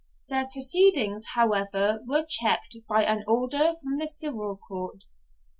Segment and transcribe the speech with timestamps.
[0.29, 5.03] Their proceedings, however, were checked by an order from the civil court.